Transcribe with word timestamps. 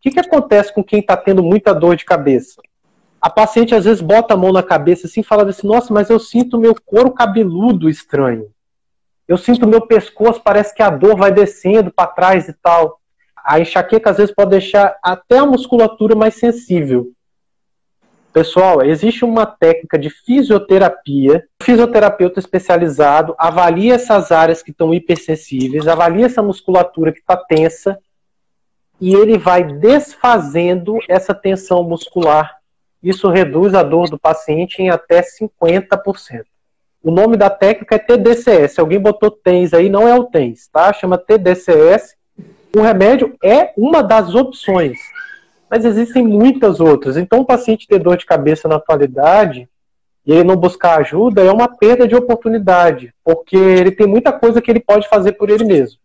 que, 0.00 0.10
que 0.10 0.20
acontece 0.20 0.72
com 0.72 0.82
quem 0.82 1.00
está 1.00 1.16
tendo 1.16 1.42
muita 1.42 1.74
dor 1.74 1.96
de 1.96 2.04
cabeça? 2.04 2.60
A 3.20 3.28
paciente 3.28 3.74
às 3.74 3.84
vezes 3.84 4.00
bota 4.00 4.34
a 4.34 4.36
mão 4.36 4.52
na 4.52 4.62
cabeça 4.62 5.06
assim 5.06 5.20
e 5.20 5.24
fala 5.24 5.48
assim: 5.48 5.66
Nossa, 5.66 5.92
mas 5.92 6.08
eu 6.08 6.20
sinto 6.20 6.58
meu 6.58 6.74
couro 6.86 7.10
cabeludo 7.10 7.88
estranho. 7.88 8.50
Eu 9.26 9.36
sinto 9.36 9.66
meu 9.66 9.86
pescoço, 9.86 10.40
parece 10.42 10.74
que 10.74 10.82
a 10.82 10.88
dor 10.88 11.16
vai 11.16 11.32
descendo 11.32 11.90
para 11.90 12.06
trás 12.06 12.48
e 12.48 12.52
tal. 12.52 13.00
A 13.44 13.60
enxaqueca 13.60 14.10
às 14.10 14.16
vezes 14.16 14.34
pode 14.34 14.50
deixar 14.50 14.96
até 15.02 15.38
a 15.38 15.46
musculatura 15.46 16.14
mais 16.14 16.34
sensível. 16.34 17.12
Pessoal, 18.32 18.82
existe 18.84 19.24
uma 19.24 19.44
técnica 19.44 19.98
de 19.98 20.10
fisioterapia. 20.10 21.44
O 21.60 21.64
fisioterapeuta 21.64 22.38
especializado 22.38 23.34
avalia 23.36 23.94
essas 23.94 24.30
áreas 24.30 24.62
que 24.62 24.70
estão 24.70 24.94
hipersensíveis, 24.94 25.88
avalia 25.88 26.26
essa 26.26 26.42
musculatura 26.42 27.12
que 27.12 27.18
está 27.18 27.36
tensa 27.36 27.98
e 29.00 29.14
ele 29.14 29.38
vai 29.38 29.62
desfazendo 29.62 30.98
essa 31.08 31.34
tensão 31.34 31.82
muscular. 31.82 32.56
Isso 33.02 33.28
reduz 33.28 33.74
a 33.74 33.82
dor 33.82 34.10
do 34.10 34.18
paciente 34.18 34.82
em 34.82 34.90
até 34.90 35.22
50%. 35.22 36.44
O 37.02 37.10
nome 37.10 37.36
da 37.36 37.48
técnica 37.48 37.94
é 37.94 37.98
TDCS. 37.98 38.78
Alguém 38.78 38.98
botou 38.98 39.30
TENS 39.30 39.72
aí, 39.72 39.88
não 39.88 40.06
é 40.08 40.18
o 40.18 40.24
TENS, 40.24 40.68
tá? 40.68 40.92
Chama 40.92 41.16
TDCS. 41.16 42.16
O 42.76 42.80
remédio 42.80 43.34
é 43.42 43.72
uma 43.76 44.02
das 44.02 44.34
opções, 44.34 44.98
mas 45.70 45.84
existem 45.84 46.26
muitas 46.26 46.80
outras. 46.80 47.16
Então, 47.16 47.40
o 47.40 47.46
paciente 47.46 47.86
ter 47.86 47.98
dor 47.98 48.16
de 48.16 48.26
cabeça 48.26 48.68
na 48.68 48.76
atualidade 48.76 49.68
e 50.26 50.32
ele 50.32 50.44
não 50.44 50.56
buscar 50.56 50.98
ajuda 50.98 51.42
é 51.42 51.50
uma 51.50 51.68
perda 51.68 52.06
de 52.06 52.14
oportunidade, 52.14 53.14
porque 53.24 53.56
ele 53.56 53.90
tem 53.90 54.06
muita 54.06 54.32
coisa 54.32 54.60
que 54.60 54.70
ele 54.70 54.80
pode 54.80 55.08
fazer 55.08 55.32
por 55.32 55.48
ele 55.48 55.64
mesmo. 55.64 55.96